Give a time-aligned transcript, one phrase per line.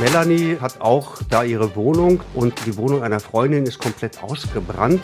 [0.00, 5.00] Melanie hat auch da ihre Wohnung und die Wohnung einer Freundin ist komplett ausgebrannt.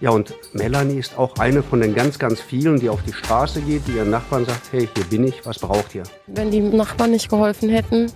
[0.00, 3.62] Ja, und Melanie ist auch eine von den ganz, ganz vielen, die auf die Straße
[3.62, 6.02] geht, die ihren Nachbarn sagt, hey, hier bin ich, was braucht ihr?
[6.26, 8.12] Wenn die Nachbarn nicht geholfen hätten,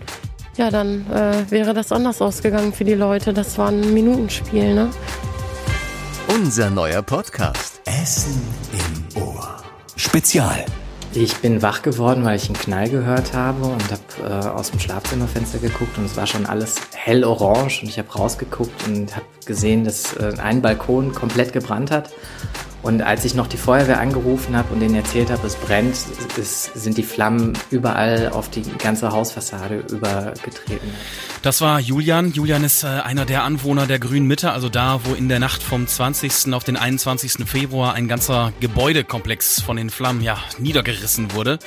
[0.57, 3.33] ja, dann äh, wäre das anders ausgegangen für die Leute.
[3.33, 4.91] Das war ein Minutenspiel, ne?
[6.29, 7.81] Unser neuer Podcast.
[7.87, 8.43] Essen
[8.73, 9.57] im Ohr.
[9.97, 10.67] Spezial.
[11.13, 14.79] Ich bin wach geworden, weil ich einen Knall gehört habe und habe äh, aus dem
[14.79, 19.27] Schlafzimmerfenster geguckt und es war schon alles hell orange und ich habe rausgeguckt und habe
[19.45, 22.11] gesehen, dass äh, ein Balkon komplett gebrannt hat
[22.83, 25.97] und als ich noch die Feuerwehr angerufen habe und denen erzählt habe, es brennt,
[26.39, 30.91] es sind die Flammen überall auf die ganze Hausfassade übergetreten.
[31.43, 32.33] Das war Julian.
[32.33, 35.63] Julian ist äh, einer der Anwohner der Grünen Mitte, also da, wo in der Nacht
[35.63, 36.55] vom 20.
[36.55, 37.47] auf den 21.
[37.47, 41.59] Februar ein ganzer Gebäudekomplex von den Flammen ja niedergerissen wurde.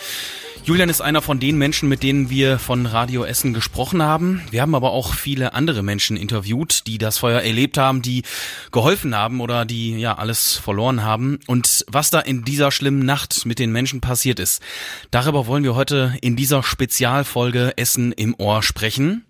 [0.66, 4.42] Julian ist einer von den Menschen, mit denen wir von Radio Essen gesprochen haben.
[4.50, 8.24] Wir haben aber auch viele andere Menschen interviewt, die das Feuer erlebt haben, die
[8.72, 11.40] geholfen haben oder die ja alles verloren haben.
[11.48, 14.62] Und was da in dieser schlimmen Nacht mit den Menschen passiert ist,
[15.12, 19.26] darüber wollen wir heute in dieser Spezialfolge Essen im Ohr sprechen.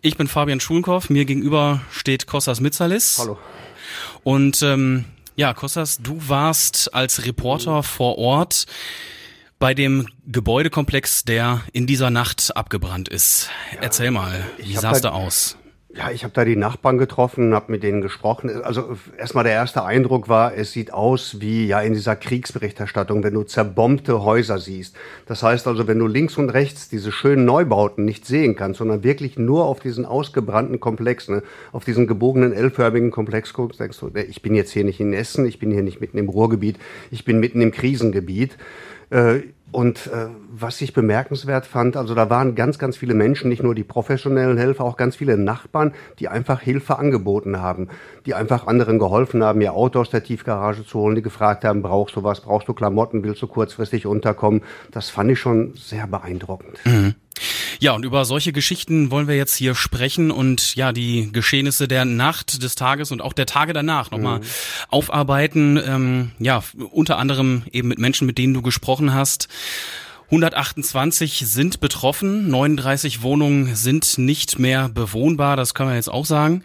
[0.00, 3.18] Ich bin Fabian Schulenkow, mir gegenüber steht Kostas Mitzalis.
[3.18, 3.38] Hallo.
[4.22, 5.04] Und ähm,
[5.36, 8.64] ja, Kostas, du warst als Reporter vor Ort
[9.64, 13.48] bei dem Gebäudekomplex, der in dieser Nacht abgebrannt ist.
[13.72, 15.56] Ja, Erzähl mal, wie sah es da aus?
[15.96, 18.50] Ja, ich habe da die Nachbarn getroffen, habe mit denen gesprochen.
[18.62, 23.32] Also erstmal der erste Eindruck war, es sieht aus wie ja in dieser Kriegsberichterstattung, wenn
[23.32, 24.96] du zerbombte Häuser siehst.
[25.24, 29.02] Das heißt also, wenn du links und rechts diese schönen Neubauten nicht sehen kannst, sondern
[29.02, 34.10] wirklich nur auf diesen ausgebrannten Komplex, ne, auf diesen gebogenen L-förmigen Komplex guckst, denkst du,
[34.14, 36.76] ich bin jetzt hier nicht in Essen, ich bin hier nicht mitten im Ruhrgebiet,
[37.10, 38.58] ich bin mitten im Krisengebiet.
[39.10, 39.42] Äh,
[39.74, 43.74] und äh, was ich bemerkenswert fand, also da waren ganz, ganz viele Menschen, nicht nur
[43.74, 47.88] die professionellen Helfer, auch ganz viele Nachbarn, die einfach Hilfe angeboten haben,
[48.24, 51.82] die einfach anderen geholfen haben, ihr Auto aus der Tiefgarage zu holen, die gefragt haben,
[51.82, 54.62] brauchst du was, brauchst du Klamotten, willst du kurzfristig unterkommen.
[54.92, 56.78] Das fand ich schon sehr beeindruckend.
[56.84, 57.16] Mhm.
[57.84, 62.06] Ja, und über solche Geschichten wollen wir jetzt hier sprechen und ja, die Geschehnisse der
[62.06, 64.44] Nacht, des Tages und auch der Tage danach nochmal mhm.
[64.88, 65.78] aufarbeiten.
[65.86, 66.62] Ähm, ja,
[66.92, 69.48] unter anderem eben mit Menschen, mit denen du gesprochen hast.
[70.30, 76.64] 128 sind betroffen, 39 Wohnungen sind nicht mehr bewohnbar, das können wir jetzt auch sagen.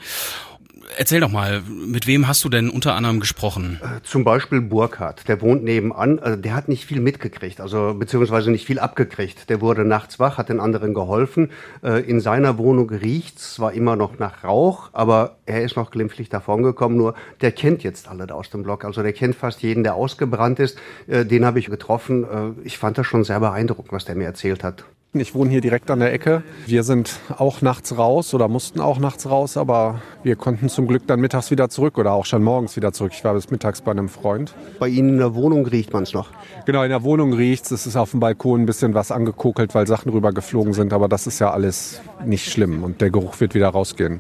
[0.97, 3.79] Erzähl doch mal, mit wem hast du denn unter anderem gesprochen?
[3.81, 8.50] Äh, zum Beispiel Burkhardt, der wohnt nebenan, also der hat nicht viel mitgekriegt, also beziehungsweise
[8.50, 9.50] nicht viel abgekriegt.
[9.50, 11.51] Der wurde nachts wach, hat den anderen geholfen.
[11.83, 16.29] Äh, in seiner Wohnung riecht's zwar immer noch nach Rauch, aber er ist noch glimpflich
[16.29, 18.83] davongekommen, nur der kennt jetzt alle aus dem Block.
[18.83, 20.77] Also der kennt fast jeden, der ausgebrannt ist.
[21.07, 22.25] Äh, den habe ich getroffen.
[22.63, 24.83] Ich fand das schon sehr beeindruckend, was der mir erzählt hat.
[25.14, 26.44] Ich wohne hier direkt an der Ecke.
[26.68, 31.08] Wir sind auch nachts raus oder mussten auch nachts raus, aber wir konnten zum Glück
[31.08, 33.14] dann mittags wieder zurück oder auch schon morgens wieder zurück.
[33.16, 34.53] Ich war bis mittags bei einem Freund.
[34.78, 36.30] Bei Ihnen in der Wohnung riecht man es noch?
[36.68, 37.72] Genau, in der Wohnung riecht es.
[37.72, 41.25] Es ist auf dem Balkon ein bisschen was angekokelt, weil Sachen rübergeflogen sind, aber das
[41.25, 44.19] ist ja alles nicht schlimm und der Geruch wird wieder rausgehen.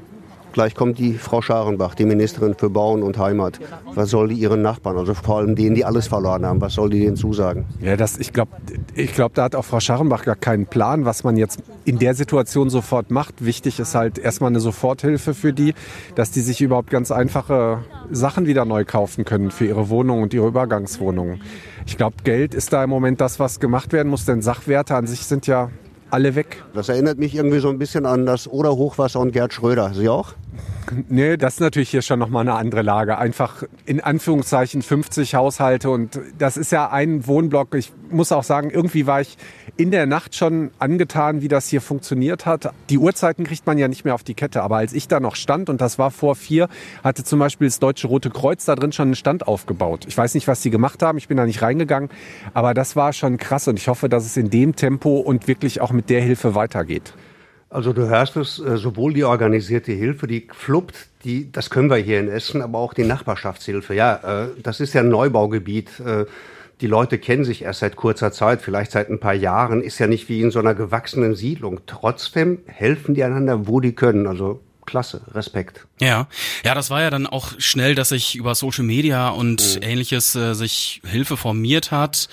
[0.51, 3.59] Gleich kommt die Frau Scharenbach, die Ministerin für Bauen und Heimat.
[3.93, 6.89] Was soll die ihren Nachbarn, also vor allem denen, die alles verloren haben, was soll
[6.89, 7.65] die denen zusagen?
[7.81, 8.51] Ja, das, ich glaube,
[8.95, 12.15] ich glaub, da hat auch Frau Scharenbach gar keinen Plan, was man jetzt in der
[12.15, 13.45] Situation sofort macht.
[13.45, 15.73] Wichtig ist halt erstmal eine Soforthilfe für die,
[16.15, 20.33] dass die sich überhaupt ganz einfache Sachen wieder neu kaufen können für ihre Wohnung und
[20.33, 21.41] ihre Übergangswohnungen.
[21.85, 25.07] Ich glaube, Geld ist da im Moment das, was gemacht werden muss, denn Sachwerte an
[25.07, 25.69] sich sind ja
[26.11, 26.63] alle weg.
[26.73, 29.91] Das erinnert mich irgendwie so ein bisschen an das Oder-Hochwasser und Gerd Schröder.
[29.93, 30.33] Sie auch?
[31.07, 33.17] Nee, das ist natürlich hier schon nochmal eine andere Lage.
[33.17, 37.75] Einfach in Anführungszeichen 50 Haushalte und das ist ja ein Wohnblock.
[37.75, 39.37] Ich muss auch sagen, irgendwie war ich
[39.77, 42.73] in der Nacht schon angetan, wie das hier funktioniert hat.
[42.89, 45.35] Die Uhrzeiten kriegt man ja nicht mehr auf die Kette, aber als ich da noch
[45.35, 46.67] stand und das war vor vier,
[47.03, 50.05] hatte zum Beispiel das Deutsche Rote Kreuz da drin schon einen Stand aufgebaut.
[50.07, 52.09] Ich weiß nicht, was die gemacht haben, ich bin da nicht reingegangen,
[52.53, 55.81] aber das war schon krass und ich hoffe, dass es in dem Tempo und wirklich
[55.81, 57.13] auch mit der Hilfe weitergeht.
[57.69, 61.97] Also du hörst es, äh, sowohl die organisierte Hilfe, die fluppt, die, das können wir
[61.97, 63.93] hier in Essen, aber auch die Nachbarschaftshilfe.
[63.93, 65.99] Ja, äh, das ist ja ein Neubaugebiet.
[65.99, 66.25] Äh,
[66.81, 70.07] die Leute kennen sich erst seit kurzer Zeit, vielleicht seit ein paar Jahren, ist ja
[70.07, 71.81] nicht wie in so einer gewachsenen Siedlung.
[71.85, 74.27] Trotzdem helfen die einander, wo die können.
[74.27, 75.85] Also klasse, Respekt.
[75.99, 76.27] Ja,
[76.63, 79.83] ja, das war ja dann auch schnell, dass sich über Social Media und mhm.
[79.83, 82.29] ähnliches äh, sich Hilfe formiert hat.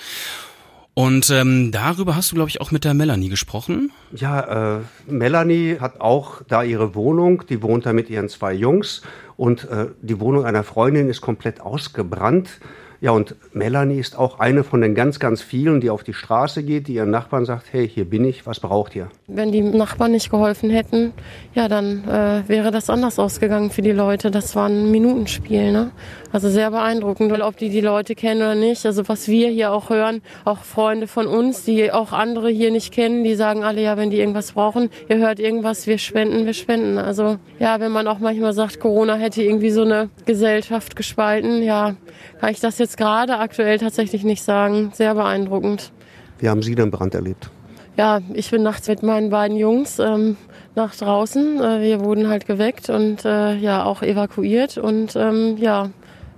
[0.98, 3.92] Und ähm, darüber hast du, glaube ich, auch mit der Melanie gesprochen.
[4.12, 7.42] Ja, äh, Melanie hat auch da ihre Wohnung.
[7.50, 9.02] Die wohnt da mit ihren zwei Jungs.
[9.36, 12.60] Und äh, die Wohnung einer Freundin ist komplett ausgebrannt.
[13.06, 16.64] Ja, und Melanie ist auch eine von den ganz, ganz vielen, die auf die Straße
[16.64, 19.10] geht, die ihren Nachbarn sagt, hey, hier bin ich, was braucht ihr?
[19.28, 21.12] Wenn die Nachbarn nicht geholfen hätten,
[21.54, 24.32] ja, dann äh, wäre das anders ausgegangen für die Leute.
[24.32, 25.92] Das war ein Minutenspiel, ne?
[26.32, 28.84] Also sehr beeindruckend, weil ob die die Leute kennen oder nicht.
[28.84, 32.92] Also was wir hier auch hören, auch Freunde von uns, die auch andere hier nicht
[32.92, 36.54] kennen, die sagen alle, ja, wenn die irgendwas brauchen, ihr hört irgendwas, wir spenden, wir
[36.54, 36.98] spenden.
[36.98, 41.94] Also ja, wenn man auch manchmal sagt, Corona hätte irgendwie so eine Gesellschaft gespalten, ja,
[42.40, 44.90] kann ich das jetzt gerade aktuell tatsächlich nicht sagen.
[44.94, 45.92] Sehr beeindruckend.
[46.38, 47.50] Wie haben Sie den Brand erlebt?
[47.96, 50.36] Ja, ich bin nachts mit meinen beiden Jungs ähm,
[50.74, 51.60] nach draußen.
[51.60, 55.90] Äh, wir wurden halt geweckt und äh, ja auch evakuiert und ähm, ja,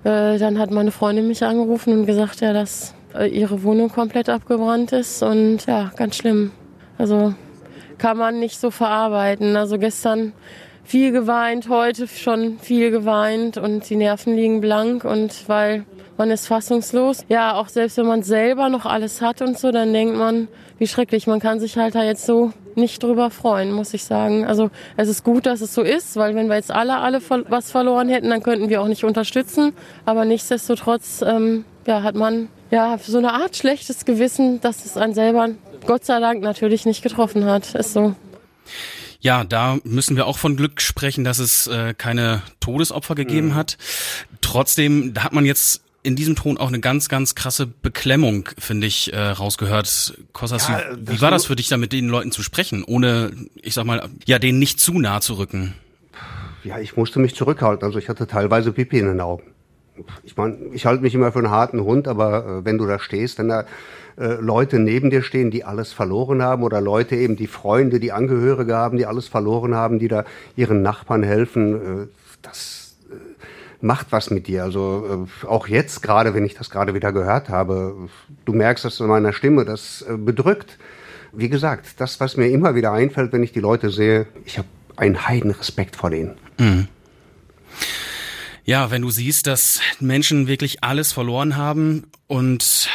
[0.04, 4.28] äh, dann hat meine Freundin mich angerufen und gesagt, ja, dass äh, ihre Wohnung komplett
[4.28, 6.52] abgebrannt ist und ja, ganz schlimm.
[6.96, 7.34] Also
[7.98, 9.56] kann man nicht so verarbeiten.
[9.56, 10.32] Also gestern
[10.84, 15.84] viel geweint, heute schon viel geweint und die Nerven liegen blank und weil
[16.18, 17.24] man ist fassungslos.
[17.28, 20.48] Ja, auch selbst wenn man selber noch alles hat und so, dann denkt man,
[20.78, 21.26] wie schrecklich.
[21.26, 24.44] Man kann sich halt da jetzt so nicht drüber freuen, muss ich sagen.
[24.44, 27.70] Also es ist gut, dass es so ist, weil wenn wir jetzt alle alle was
[27.70, 29.72] verloren hätten, dann könnten wir auch nicht unterstützen.
[30.04, 35.14] Aber nichtsdestotrotz ähm, ja, hat man ja so eine Art schlechtes Gewissen, dass es einen
[35.14, 35.50] selber
[35.86, 37.74] Gott sei Dank natürlich nicht getroffen hat.
[37.74, 38.14] Ist so.
[39.20, 43.54] Ja, da müssen wir auch von Glück sprechen, dass es äh, keine Todesopfer gegeben mhm.
[43.56, 43.76] hat.
[44.40, 48.86] Trotzdem, da hat man jetzt in diesem Ton auch eine ganz, ganz krasse Beklemmung, finde
[48.86, 50.18] ich, äh, rausgehört.
[50.32, 53.30] Kostas, ja, wie, wie war das für dich, da mit den Leuten zu sprechen, ohne,
[53.54, 55.74] ich sag mal, ja, denen nicht zu nah zu rücken?
[56.64, 57.86] Ja, ich musste mich zurückhalten.
[57.86, 59.44] Also ich hatte teilweise Pipi in den Augen.
[60.22, 62.98] Ich meine, ich halte mich immer für einen harten Hund, aber äh, wenn du da
[62.98, 63.64] stehst, wenn da
[64.16, 68.12] äh, Leute neben dir stehen, die alles verloren haben oder Leute eben, die Freunde, die
[68.12, 70.24] Angehörige haben, die alles verloren haben, die da
[70.56, 72.06] ihren Nachbarn helfen, äh,
[72.42, 72.87] das
[73.80, 74.64] macht was mit dir.
[74.64, 78.08] Also äh, auch jetzt gerade, wenn ich das gerade wieder gehört habe,
[78.44, 80.78] du merkst das in meiner Stimme, das äh, bedrückt.
[81.32, 84.68] Wie gesagt, das, was mir immer wieder einfällt, wenn ich die Leute sehe, ich habe
[84.96, 86.36] einen heiden Respekt vor denen.
[86.58, 86.88] Mhm.
[88.64, 92.90] Ja, wenn du siehst, dass Menschen wirklich alles verloren haben und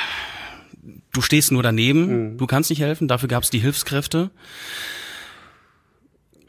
[1.13, 2.37] du stehst nur daneben, mhm.
[2.37, 4.29] du kannst nicht helfen, dafür gab es die Hilfskräfte.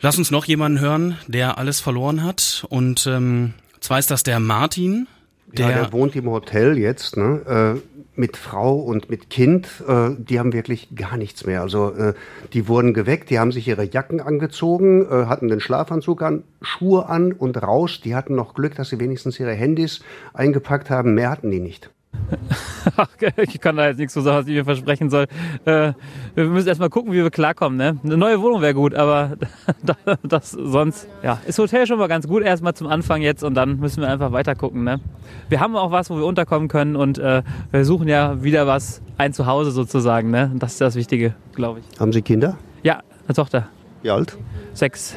[0.01, 3.55] Lass uns noch jemanden hören, der alles verloren hat und ähm,
[3.85, 5.07] zwar ist das der Martin.
[5.47, 7.77] Der, ja, der wohnt im Hotel jetzt, ne?
[7.77, 7.81] Äh,
[8.17, 9.69] mit Frau und mit Kind.
[9.87, 11.61] Äh, die haben wirklich gar nichts mehr.
[11.63, 12.15] Also äh,
[12.53, 17.07] die wurden geweckt, die haben sich ihre Jacken angezogen, äh, hatten den Schlafanzug an, Schuhe
[17.09, 18.01] an und raus.
[18.03, 20.01] Die hatten noch Glück, dass sie wenigstens ihre Handys
[20.33, 21.15] eingepackt haben.
[21.15, 21.91] Mehr hatten die nicht.
[23.37, 25.27] ich kann da jetzt nichts so sagen, was ich mir versprechen soll.
[25.65, 25.93] Äh,
[26.35, 27.77] wir müssen erstmal gucken, wie wir klarkommen.
[27.77, 27.99] Ne?
[28.03, 29.37] Eine neue Wohnung wäre gut, aber
[30.23, 33.79] das sonst, ja, ist Hotel schon mal ganz gut erstmal zum Anfang jetzt und dann
[33.79, 34.85] müssen wir einfach weiter gucken.
[34.85, 35.01] Ne?
[35.49, 39.03] Wir haben auch was, wo wir unterkommen können und äh, wir suchen ja wieder was,
[39.19, 40.31] ein Zuhause sozusagen.
[40.31, 40.51] Ne?
[40.55, 42.01] das ist das Wichtige, glaube ich.
[42.01, 42.57] Haben Sie Kinder?
[42.83, 43.69] Ja, eine Tochter.
[44.03, 44.37] Wie alt?
[44.73, 45.17] Sechs.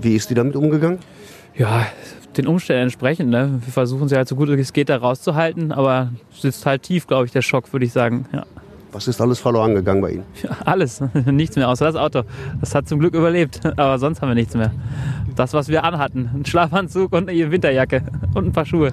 [0.00, 0.98] Wie ist die damit umgegangen?
[1.54, 1.86] Ja,
[2.36, 3.30] den Umständen entsprechend.
[3.30, 3.60] Ne?
[3.64, 7.26] Wir versuchen sie halt so gut es geht da rauszuhalten, aber sitzt halt tief, glaube
[7.26, 8.26] ich, der Schock, würde ich sagen.
[8.32, 8.44] Ja.
[8.92, 10.24] Was ist alles verloren gegangen bei Ihnen?
[10.42, 12.22] Ja, alles, nichts mehr, außer das Auto.
[12.60, 14.72] Das hat zum Glück überlebt, aber sonst haben wir nichts mehr.
[15.34, 18.02] Das, was wir anhatten, ein Schlafanzug und eine Winterjacke
[18.34, 18.92] und ein paar Schuhe.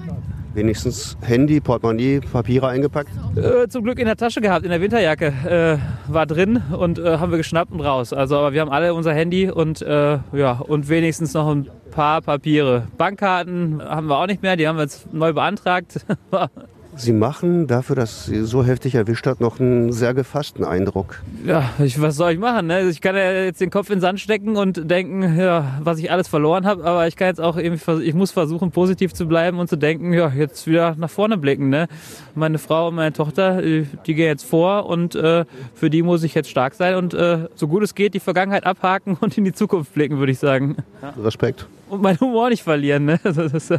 [0.54, 3.10] Wenigstens Handy, Portemonnaie, Papiere eingepackt?
[3.36, 5.78] Äh, zum Glück in der Tasche gehabt, in der Winterjacke.
[6.06, 8.12] Äh, war drin und äh, haben wir geschnappt und raus.
[8.12, 12.22] Also, aber wir haben alle unser Handy und, äh, ja, und wenigstens noch ein paar
[12.22, 12.86] Papiere.
[12.96, 16.06] Bankkarten haben wir auch nicht mehr, die haben wir jetzt neu beantragt.
[16.96, 21.22] Sie machen dafür, dass Sie so heftig erwischt hat, noch einen sehr gefassten Eindruck.
[21.44, 22.68] Ja, ich, was soll ich machen?
[22.68, 22.88] Ne?
[22.88, 26.10] Ich kann ja jetzt den Kopf in den Sand stecken und denken, ja, was ich
[26.10, 29.58] alles verloren habe, aber ich kann jetzt auch irgendwie, ich muss versuchen, positiv zu bleiben
[29.58, 31.68] und zu denken, ja, jetzt wieder nach vorne blicken.
[31.68, 31.88] Ne?
[32.34, 36.22] Meine Frau und meine Tochter, die, die gehen jetzt vor und äh, für die muss
[36.22, 39.44] ich jetzt stark sein und äh, so gut es geht, die Vergangenheit abhaken und in
[39.44, 40.76] die Zukunft blicken, würde ich sagen.
[41.02, 41.14] Ja.
[41.22, 41.66] Respekt.
[41.88, 43.04] Und meinen Humor nicht verlieren.
[43.04, 43.20] Ne?
[43.34, 43.74] Das ist,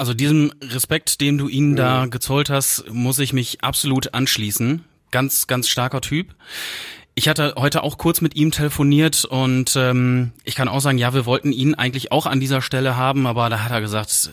[0.00, 2.10] also diesem Respekt, den du ihnen da mhm.
[2.10, 4.82] gezollt hast, muss ich mich absolut anschließen.
[5.10, 6.34] Ganz, ganz starker Typ.
[7.20, 11.12] Ich hatte heute auch kurz mit ihm telefoniert und ähm, ich kann auch sagen, ja,
[11.12, 14.30] wir wollten ihn eigentlich auch an dieser Stelle haben, aber da hat er gesagt,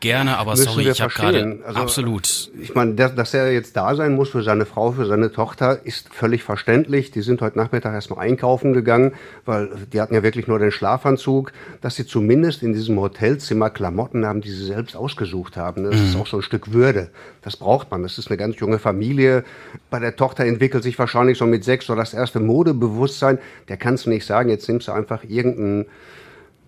[0.00, 2.50] gerne, aber Müssen sorry, ich habe gerade also, absolut.
[2.60, 6.12] Ich meine, dass er jetzt da sein muss für seine Frau, für seine Tochter, ist
[6.12, 7.10] völlig verständlich.
[7.10, 9.12] Die sind heute Nachmittag erstmal einkaufen gegangen,
[9.44, 14.26] weil die hatten ja wirklich nur den Schlafanzug, dass sie zumindest in diesem Hotelzimmer Klamotten
[14.26, 15.84] haben, die sie selbst ausgesucht haben.
[15.84, 16.06] Das mhm.
[16.06, 17.10] ist auch so ein Stück Würde.
[17.42, 18.02] Das braucht man.
[18.02, 19.44] Das ist eine ganz junge Familie.
[19.90, 23.38] Bei der Tochter entwickelt sich wahrscheinlich so mit sechs so das erste Modebewusstsein.
[23.68, 25.86] Der kannst du nicht sagen, jetzt nimmst du einfach irgendeinen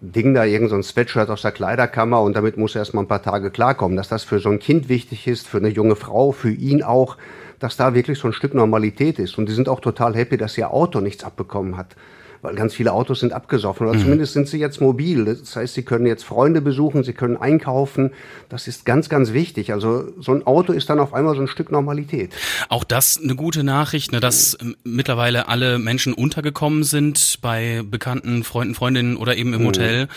[0.00, 3.50] Ding da, irgendein Sweatshirt aus der Kleiderkammer und damit muss er erstmal ein paar Tage
[3.50, 3.97] klarkommen.
[3.97, 7.17] Dass das für so ein Kind wichtig ist, für eine junge Frau, für ihn auch,
[7.59, 9.37] dass da wirklich so ein Stück Normalität ist.
[9.37, 11.97] Und die sind auch total happy, dass ihr Auto nichts abbekommen hat
[12.42, 14.02] weil ganz viele Autos sind abgesoffen oder mhm.
[14.02, 15.25] zumindest sind sie jetzt mobil.
[15.25, 18.12] Das heißt, sie können jetzt Freunde besuchen, sie können einkaufen.
[18.49, 19.73] Das ist ganz, ganz wichtig.
[19.73, 22.32] Also so ein Auto ist dann auf einmal so ein Stück Normalität.
[22.68, 24.76] Auch das eine gute Nachricht, ne, dass mhm.
[24.85, 29.66] mittlerweile alle Menschen untergekommen sind bei bekannten Freunden, Freundinnen oder eben im mhm.
[29.66, 30.09] Hotel.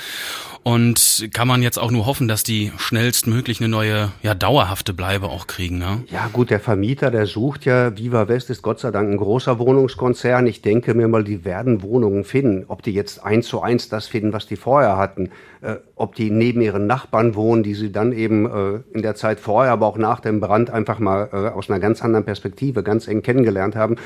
[0.64, 5.28] Und kann man jetzt auch nur hoffen, dass die schnellstmöglich eine neue, ja, dauerhafte Bleibe
[5.28, 6.04] auch kriegen, ne?
[6.10, 9.60] Ja, gut, der Vermieter, der sucht ja, Viva West ist Gott sei Dank ein großer
[9.60, 10.48] Wohnungskonzern.
[10.48, 12.66] Ich denke mir mal, die werden Wohnungen finden.
[12.68, 16.30] Ob die jetzt eins zu eins das finden, was die vorher hatten, äh, ob die
[16.30, 19.98] neben ihren Nachbarn wohnen, die sie dann eben äh, in der Zeit vorher, aber auch
[19.98, 23.98] nach dem Brand einfach mal äh, aus einer ganz anderen Perspektive ganz eng kennengelernt haben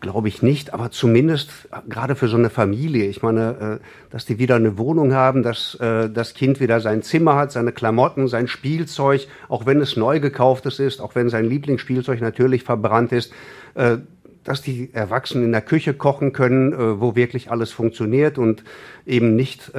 [0.00, 1.50] glaube ich nicht, aber zumindest
[1.88, 3.06] gerade für so eine Familie.
[3.06, 7.02] Ich meine, äh, dass die wieder eine Wohnung haben, dass äh, das Kind wieder sein
[7.02, 11.44] Zimmer hat, seine Klamotten, sein Spielzeug, auch wenn es neu gekauftes ist, auch wenn sein
[11.44, 13.32] Lieblingsspielzeug natürlich verbrannt ist,
[13.74, 13.98] äh,
[14.44, 18.64] dass die Erwachsenen in der Küche kochen können, wo wirklich alles funktioniert und
[19.06, 19.70] eben nicht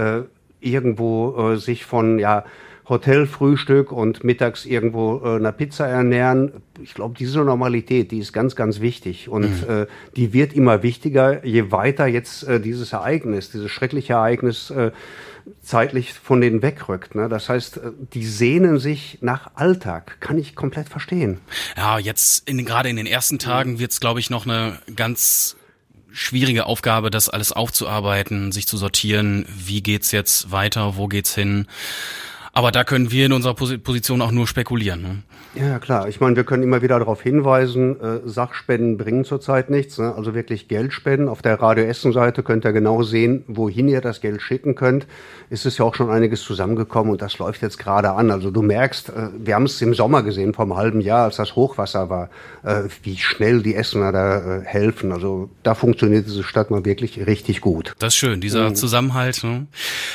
[0.60, 2.46] irgendwo sich von ja
[2.88, 6.52] Hotelfrühstück und mittags irgendwo äh, einer Pizza ernähren.
[6.82, 9.30] Ich glaube, diese Normalität, die ist ganz, ganz wichtig.
[9.30, 9.74] Und mhm.
[9.84, 14.92] äh, die wird immer wichtiger, je weiter jetzt äh, dieses Ereignis, dieses schreckliche Ereignis äh,
[15.62, 17.16] zeitlich von denen wegrückt.
[17.16, 17.30] Ne?
[17.30, 20.18] Das heißt, äh, die sehnen sich nach Alltag.
[20.20, 21.40] Kann ich komplett verstehen.
[21.78, 25.56] Ja, jetzt in, gerade in den ersten Tagen wird es, glaube ich, noch eine ganz
[26.12, 29.46] schwierige Aufgabe, das alles aufzuarbeiten, sich zu sortieren.
[29.48, 30.98] Wie geht's jetzt weiter?
[30.98, 31.68] Wo geht's hin?
[32.54, 35.02] Aber da können wir in unserer Position auch nur spekulieren.
[35.02, 35.18] Ne?
[35.54, 36.08] Ja, klar.
[36.08, 39.98] Ich meine, wir können immer wieder darauf hinweisen, äh, Sachspenden bringen zurzeit nichts.
[39.98, 40.14] Ne?
[40.16, 41.28] Also wirklich Geld spenden.
[41.28, 45.08] Auf der Radio Essen-Seite könnt ihr genau sehen, wohin ihr das Geld schicken könnt.
[45.50, 48.32] Ist es ja auch schon einiges zusammengekommen und das läuft jetzt gerade an.
[48.32, 51.38] Also du merkst, äh, wir haben es im Sommer gesehen, vor einem halben Jahr, als
[51.38, 52.30] das Hochwasser war,
[52.64, 55.12] äh, wie schnell die Essener da äh, helfen.
[55.12, 57.94] Also da funktioniert diese Stadt mal wirklich richtig gut.
[58.00, 58.76] Das ist schön, dieser mhm.
[58.76, 59.44] Zusammenhalt.
[59.44, 59.68] Ne?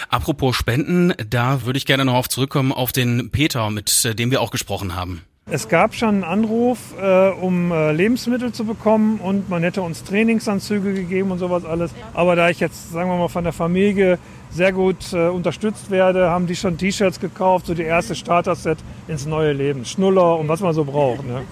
[0.08, 4.30] Apropos Spenden, da würde ich gerne noch auf zurückkommen auf den Peter, mit äh, dem
[4.30, 5.22] wir auch gesprochen haben.
[5.48, 10.02] Es gab schon einen Anruf, äh, um äh, Lebensmittel zu bekommen und man hätte uns
[10.02, 11.92] Trainingsanzüge gegeben und sowas alles.
[12.14, 14.18] Aber da ich jetzt, sagen wir mal, von der Familie
[14.50, 19.24] sehr gut äh, unterstützt werde, haben die schon T-Shirts gekauft, so die erste Starter-Set ins
[19.26, 19.84] neue Leben.
[19.84, 21.24] Schnuller und was man so braucht.
[21.24, 21.42] Ne?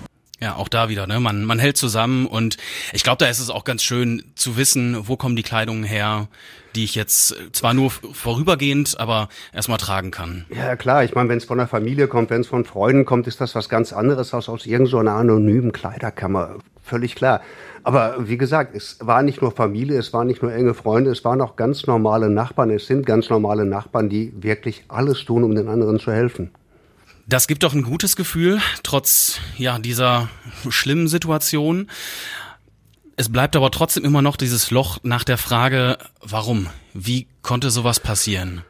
[0.40, 1.20] Ja, auch da wieder, ne?
[1.20, 2.56] Man, man hält zusammen und
[2.92, 6.28] ich glaube, da ist es auch ganz schön zu wissen, wo kommen die Kleidungen her,
[6.74, 10.44] die ich jetzt zwar nur vorübergehend, aber erstmal tragen kann.
[10.50, 11.04] Ja, klar.
[11.04, 13.54] Ich meine, wenn es von der Familie kommt, wenn es von Freunden kommt, ist das
[13.54, 16.56] was ganz anderes als aus irgendeiner so anonymen Kleiderkammer.
[16.82, 17.40] Völlig klar.
[17.84, 21.24] Aber wie gesagt, es war nicht nur Familie, es waren nicht nur enge Freunde, es
[21.24, 22.70] waren auch ganz normale Nachbarn.
[22.70, 26.50] Es sind ganz normale Nachbarn, die wirklich alles tun, um den anderen zu helfen.
[27.26, 30.28] Das gibt doch ein gutes Gefühl, trotz ja dieser
[30.68, 31.90] schlimmen Situation.
[33.16, 36.68] Es bleibt aber trotzdem immer noch dieses Loch nach der Frage, warum?
[36.92, 38.62] Wie konnte sowas passieren?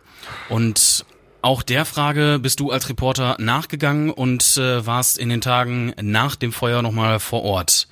[0.49, 1.04] Und
[1.42, 6.37] auch der Frage bist du als Reporter nachgegangen und äh, warst in den Tagen nach
[6.37, 7.88] dem Feuer nochmal vor Ort.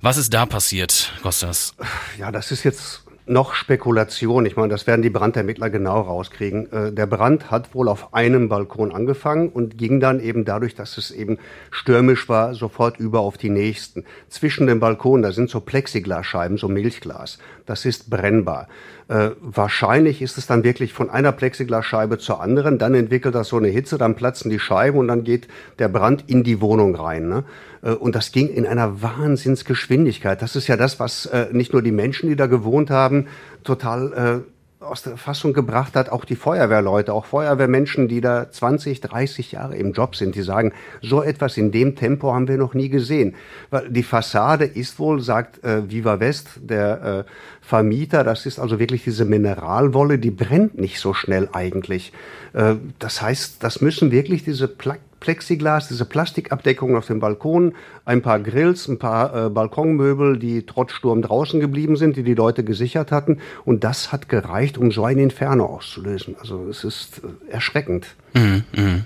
[0.00, 1.74] Was ist da passiert, Kostas?
[2.18, 4.46] Ja, das ist jetzt noch Spekulation.
[4.46, 6.72] Ich meine, das werden die Brandermittler genau rauskriegen.
[6.72, 10.96] Äh, der Brand hat wohl auf einem Balkon angefangen und ging dann eben dadurch, dass
[10.96, 11.38] es eben
[11.70, 14.04] stürmisch war, sofort über auf die nächsten.
[14.28, 17.38] Zwischen den Balkonen, da sind so Plexiglasscheiben, so Milchglas.
[17.66, 18.68] Das ist brennbar.
[19.08, 22.78] Äh, wahrscheinlich ist es dann wirklich von einer Plexiglasscheibe zur anderen.
[22.78, 26.24] Dann entwickelt das so eine Hitze, dann platzen die Scheiben und dann geht der Brand
[26.28, 27.28] in die Wohnung rein.
[27.28, 27.44] Ne?
[27.86, 30.42] Äh, und das ging in einer Wahnsinnsgeschwindigkeit.
[30.42, 33.28] Das ist ja das, was äh, nicht nur die Menschen, die da gewohnt haben,
[33.64, 34.52] total äh,
[34.86, 39.76] aus der Fassung gebracht hat, auch die Feuerwehrleute, auch Feuerwehrmenschen, die da 20, 30 Jahre
[39.76, 43.34] im Job sind, die sagen, so etwas in dem Tempo haben wir noch nie gesehen.
[43.70, 47.30] Weil die Fassade ist wohl, sagt äh, Viva West, der äh,
[47.62, 52.12] Vermieter, das ist also wirklich diese Mineralwolle, die brennt nicht so schnell eigentlich.
[52.52, 54.96] Äh, das heißt, das müssen wirklich diese Pla
[55.26, 60.92] Plexiglas, diese Plastikabdeckung auf dem Balkon, ein paar Grills, ein paar äh, Balkonmöbel, die trotz
[60.92, 63.40] Sturm draußen geblieben sind, die die Leute gesichert hatten.
[63.64, 66.36] Und das hat gereicht, um so ein Inferno auszulösen.
[66.38, 68.06] Also es ist äh, erschreckend.
[68.34, 69.04] Mhm, mh.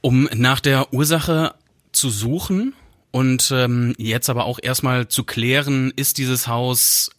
[0.00, 1.52] Um nach der Ursache
[1.92, 2.72] zu suchen
[3.10, 7.10] und ähm, jetzt aber auch erstmal zu klären, ist dieses Haus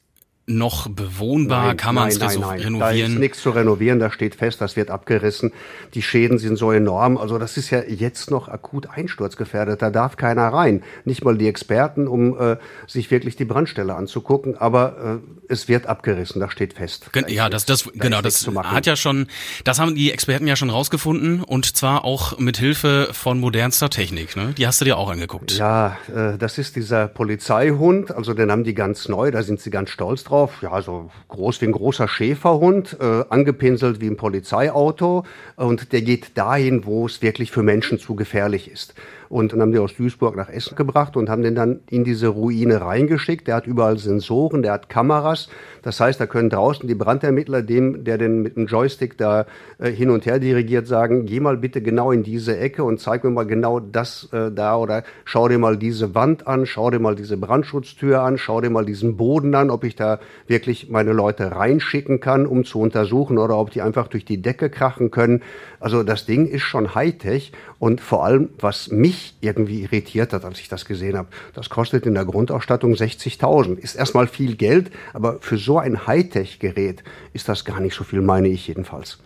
[0.47, 1.67] noch bewohnbar?
[1.67, 2.79] Nein, Kann man es renovieren?
[2.79, 5.51] Da ist nichts zu renovieren, da steht fest, das wird abgerissen.
[5.93, 7.17] Die Schäden sind so enorm.
[7.17, 9.81] Also das ist ja jetzt noch akut einsturzgefährdet.
[9.81, 10.83] Da darf keiner rein.
[11.03, 12.55] Nicht mal die Experten, um äh,
[12.87, 14.57] sich wirklich die Brandstelle anzugucken.
[14.57, 17.11] Aber äh, es wird abgerissen, da steht fest.
[17.11, 19.27] Gen Da ja, das, das, da genau, das hat ja schon,
[19.65, 24.37] das haben die Experten ja schon rausgefunden und zwar auch mit Hilfe von modernster Technik.
[24.37, 24.53] Ne?
[24.57, 25.57] Die hast du dir auch angeguckt.
[25.57, 29.71] Ja, äh, das ist dieser Polizeihund, also den haben die ganz neu, da sind sie
[29.71, 30.36] ganz stolz drauf.
[30.61, 35.23] Ja, so groß wie ein großer Schäferhund, äh, angepinselt wie ein Polizeiauto
[35.55, 38.93] und der geht dahin, wo es wirklich für Menschen zu gefährlich ist.
[39.29, 42.27] Und dann haben die aus Duisburg nach Essen gebracht und haben den dann in diese
[42.27, 43.47] Ruine reingeschickt.
[43.47, 45.49] Der hat überall Sensoren, der hat Kameras.
[45.83, 49.45] Das heißt, da können draußen die Brandermittler dem, der den mit dem Joystick da
[49.79, 53.23] äh, hin und her dirigiert, sagen, geh mal bitte genau in diese Ecke und zeig
[53.23, 56.99] mir mal genau das äh, da oder schau dir mal diese Wand an, schau dir
[56.99, 61.13] mal diese Brandschutztür an, schau dir mal diesen Boden an, ob ich da wirklich meine
[61.13, 65.41] Leute reinschicken kann, um zu untersuchen oder ob die einfach durch die Decke krachen können.
[65.79, 70.59] Also das Ding ist schon Hightech und vor allem, was mich irgendwie irritiert hat, als
[70.59, 73.77] ich das gesehen habe, das kostet in der Grundausstattung 60.000.
[73.77, 78.21] Ist erstmal viel Geld, aber für so ein Hightech-Gerät ist das gar nicht so viel,
[78.21, 79.19] meine ich jedenfalls.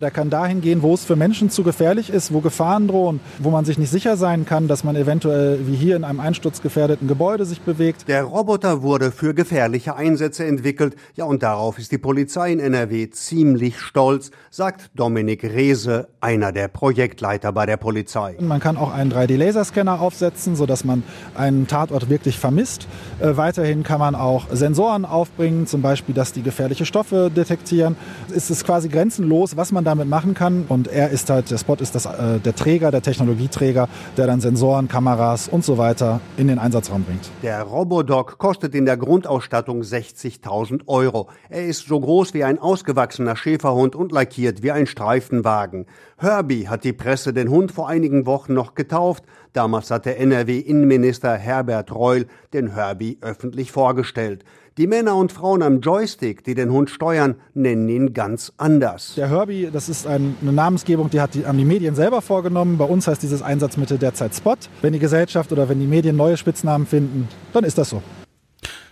[0.00, 3.50] Der kann dahin gehen, wo es für Menschen zu gefährlich ist, wo Gefahren drohen, wo
[3.50, 7.44] man sich nicht sicher sein kann, dass man eventuell wie hier in einem einsturzgefährdeten Gebäude
[7.44, 8.06] sich bewegt.
[8.06, 10.94] Der Roboter wurde für gefährliche Einsätze entwickelt.
[11.16, 16.68] Ja, und darauf ist die Polizei in NRW ziemlich stolz, sagt Dominik Rehse, einer der
[16.68, 18.36] Projektleiter bei der Polizei.
[18.38, 21.02] Man kann auch einen 3D-Laserscanner aufsetzen, sodass man
[21.34, 22.86] einen Tatort wirklich vermisst.
[23.18, 27.96] Äh, weiterhin kann man auch Sensoren aufbringen, zum Beispiel, dass die gefährliche Stoffe detektieren.
[28.32, 30.66] Es ist quasi grenzenlos, was man damit machen kann.
[30.68, 34.40] Und er ist halt, der Spot ist das, äh, der Träger, der Technologieträger, der dann
[34.40, 37.30] Sensoren, Kameras und so weiter in den Einsatzraum bringt.
[37.42, 41.28] Der Robodoc kostet in der Grundausstattung 60.000 Euro.
[41.48, 45.86] Er ist so groß wie ein ausgewachsener Schäferhund und lackiert wie ein Streifenwagen.
[46.18, 49.24] Herbie hat die Presse den Hund vor einigen Wochen noch getauft.
[49.52, 54.44] Damals hat der NRW-Innenminister Herbert Reul den Herbie öffentlich vorgestellt.
[54.78, 59.14] Die Männer und Frauen am Joystick, die den Hund steuern, nennen ihn ganz anders.
[59.16, 62.78] Der Herbie, das ist ein, eine Namensgebung, die, hat die haben die Medien selber vorgenommen.
[62.78, 64.54] Bei uns heißt dieses Einsatzmittel derzeit Spot.
[64.80, 68.04] Wenn die Gesellschaft oder wenn die Medien neue Spitznamen finden, dann ist das so.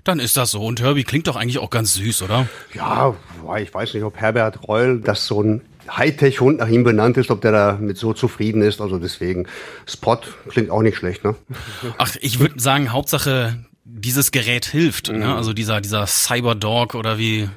[0.03, 0.61] Dann ist das so.
[0.61, 2.49] Und Herbie klingt doch eigentlich auch ganz süß, oder?
[2.75, 3.15] Ja,
[3.61, 7.43] ich weiß nicht, ob Herbert Reul das so ein Hightech-Hund nach ihm benannt ist, ob
[7.43, 8.81] der da mit so zufrieden ist.
[8.81, 9.47] Also deswegen,
[9.87, 11.37] Spot klingt auch nicht schlecht, ne?
[11.97, 15.13] Ach, ich würde sagen, Hauptsache dieses Gerät hilft.
[15.13, 15.35] Ne?
[15.35, 17.49] Also dieser, dieser Cyberdog oder wie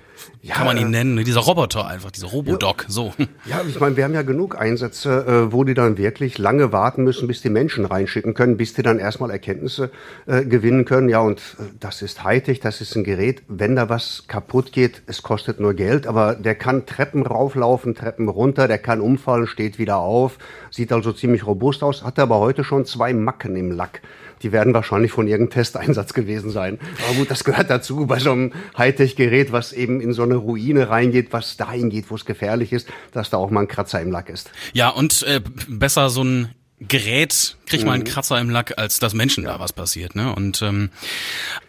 [0.48, 1.16] kann man ihn nennen?
[1.16, 1.24] ne?
[1.24, 3.14] Dieser Roboter einfach, dieser Robodoc, so.
[3.46, 7.04] Ja, ich meine, wir haben ja genug Einsätze, äh, wo die dann wirklich lange warten
[7.04, 9.92] müssen, bis die Menschen reinschicken können, bis die dann erstmal Erkenntnisse
[10.28, 11.10] äh, gewinnen können.
[11.10, 13.42] Ja, und äh, das ist Hightech, das ist ein Gerät.
[13.48, 18.30] Wenn da was kaputt geht, es kostet nur Geld, aber der kann Treppen rauflaufen, Treppen
[18.30, 20.38] runter, der kann umfallen, steht wieder auf,
[20.70, 24.02] sieht also ziemlich robust aus, hat aber heute schon zwei Macken im Lack.
[24.44, 26.80] Die werden wahrscheinlich von irgendeinem Testeinsatz gewesen sein.
[27.08, 30.90] Aber gut, das gehört dazu bei so einem Hightech-Gerät, was eben in so eine Ruine
[30.90, 34.12] reingeht, was dahin geht, wo es gefährlich ist, dass da auch mal ein Kratzer im
[34.12, 34.52] Lack ist.
[34.74, 36.50] Ja, und äh, besser so ein
[36.82, 40.16] Gerät kriegt mal einen Kratzer im Lack, als dass Menschen da was passiert.
[40.16, 40.34] Ne?
[40.34, 40.92] Und ähm,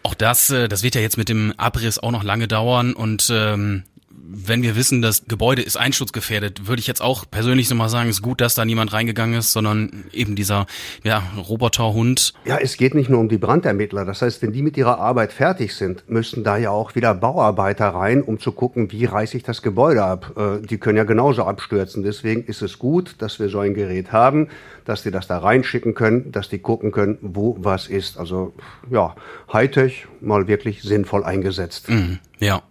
[0.03, 2.93] auch das, äh, das wird ja jetzt mit dem Abriss auch noch lange dauern.
[2.93, 3.83] Und ähm,
[4.33, 8.09] wenn wir wissen, das Gebäude ist einsturzgefährdet, würde ich jetzt auch persönlich so mal sagen,
[8.09, 10.67] ist gut, dass da niemand reingegangen ist, sondern eben dieser
[11.03, 12.33] ja, Roboterhund.
[12.45, 14.05] Ja, es geht nicht nur um die Brandermittler.
[14.05, 17.89] Das heißt, wenn die mit ihrer Arbeit fertig sind, müssen da ja auch wieder Bauarbeiter
[17.89, 20.33] rein, um zu gucken, wie reiße ich das Gebäude ab.
[20.37, 22.03] Äh, die können ja genauso abstürzen.
[22.03, 24.47] Deswegen ist es gut, dass wir so ein Gerät haben,
[24.85, 28.17] dass die das da reinschicken können, dass die gucken können, wo was ist.
[28.17, 28.53] Also
[28.89, 29.15] ja,
[29.51, 31.89] Hightech mal wirklich sinnvoll eingesetzt.
[31.89, 32.61] Mhm, ja.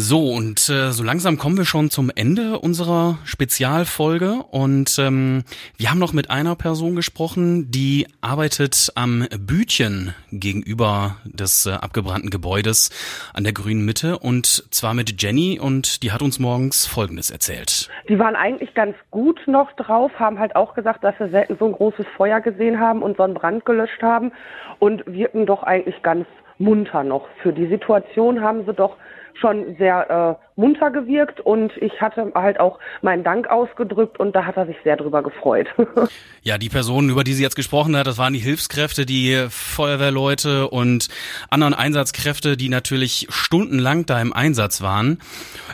[0.00, 4.44] So, und äh, so langsam kommen wir schon zum Ende unserer Spezialfolge.
[4.52, 5.42] Und ähm,
[5.76, 12.30] wir haben noch mit einer Person gesprochen, die arbeitet am Bütchen gegenüber des äh, abgebrannten
[12.30, 12.90] Gebäudes
[13.34, 14.20] an der grünen Mitte.
[14.20, 15.58] Und zwar mit Jenny.
[15.58, 17.90] Und die hat uns morgens Folgendes erzählt.
[18.08, 21.66] Die waren eigentlich ganz gut noch drauf, haben halt auch gesagt, dass sie selten so
[21.66, 24.30] ein großes Feuer gesehen haben und so einen Brand gelöscht haben
[24.78, 26.24] und wirken doch eigentlich ganz
[26.58, 27.26] munter noch.
[27.42, 28.96] Für die Situation haben sie doch
[29.40, 34.44] schon sehr äh, munter gewirkt und ich hatte halt auch meinen Dank ausgedrückt und da
[34.44, 35.68] hat er sich sehr drüber gefreut.
[36.40, 40.68] Ja, die Personen, über die sie jetzt gesprochen hat, das waren die Hilfskräfte, die Feuerwehrleute
[40.68, 41.08] und
[41.50, 45.18] anderen Einsatzkräfte, die natürlich stundenlang da im Einsatz waren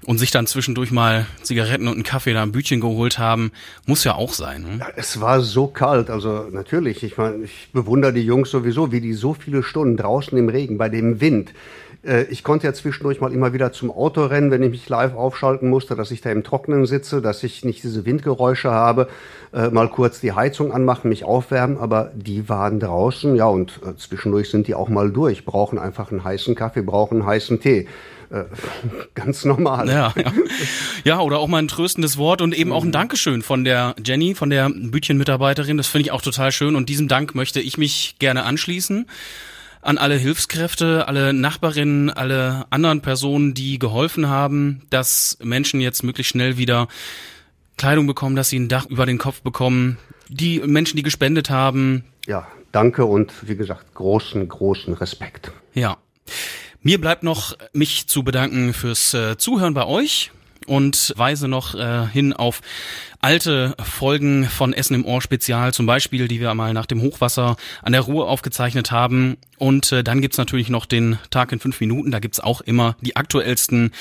[0.05, 3.53] und sich dann zwischendurch mal Zigaretten und einen Kaffee da ein Bütchen geholt haben.
[3.87, 4.63] Muss ja auch sein.
[4.63, 4.79] Ne?
[4.81, 9.01] Ja, es war so kalt, also natürlich, ich meine, ich bewundere die Jungs sowieso, wie
[9.01, 11.53] die so viele Stunden draußen im Regen bei dem Wind
[12.31, 15.71] ich konnte ja zwischendurch mal immer wieder zum Auto rennen, wenn ich mich live aufschalten
[15.71, 19.09] musste, dass ich da im Trockenen sitze, dass ich nicht diese Windgeräusche habe,
[19.55, 23.97] äh, mal kurz die Heizung anmachen, mich aufwärmen, aber die waren draußen, ja, und äh,
[23.97, 27.89] zwischendurch sind die auch mal durch, brauchen einfach einen heißen Kaffee, brauchen einen heißen Tee.
[28.31, 28.45] Äh,
[29.15, 29.89] ganz normal.
[29.89, 30.33] Ja, ja.
[31.05, 34.35] ja, oder auch mal ein tröstendes Wort und eben auch ein Dankeschön von der Jenny,
[34.35, 35.77] von der Bütchen-Mitarbeiterin.
[35.77, 39.07] Das finde ich auch total schön und diesem Dank möchte ich mich gerne anschließen
[39.85, 46.31] an alle Hilfskräfte, alle Nachbarinnen, alle anderen Personen, die geholfen haben, dass Menschen jetzt möglichst
[46.31, 46.89] schnell wieder
[47.77, 52.05] Kleidung bekommen, dass sie ein Dach über den Kopf bekommen, die Menschen, die gespendet haben.
[52.27, 55.53] Ja, danke und wie gesagt, großen, großen Respekt.
[55.75, 55.99] Ja.
[56.81, 60.31] Mir bleibt noch, mich zu bedanken fürs äh, Zuhören bei euch
[60.67, 62.61] und weise noch äh, hin auf
[63.21, 67.57] alte Folgen von Essen im Ohr Spezial, zum Beispiel, die wir mal nach dem Hochwasser
[67.83, 69.39] an der Ruhr aufgezeichnet haben.
[69.57, 72.11] Und äh, dann gibt's natürlich noch den Tag in fünf Minuten.
[72.11, 73.93] Da gibt's auch immer die aktuellsten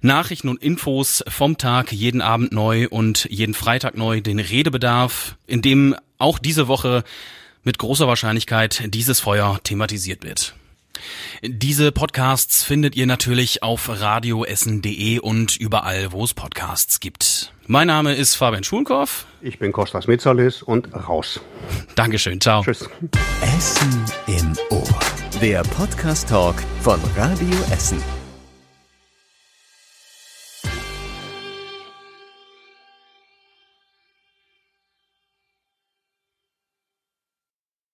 [0.00, 5.60] Nachrichten und Infos vom Tag, jeden Abend neu und jeden Freitag neu, den Redebedarf, in
[5.60, 7.04] dem auch diese Woche
[7.64, 10.54] mit großer Wahrscheinlichkeit dieses Feuer thematisiert wird.
[11.42, 17.52] Diese Podcasts findet ihr natürlich auf radioessen.de und überall, wo es Podcasts gibt.
[17.66, 19.26] Mein Name ist Fabian Schulkow.
[19.40, 21.40] Ich bin Kostas Mitzalis und raus.
[21.94, 22.62] Dankeschön, ciao.
[22.62, 22.88] Tschüss.
[23.42, 25.00] Essen im Ohr.
[25.40, 28.21] Der Podcast-Talk von Radio Essen.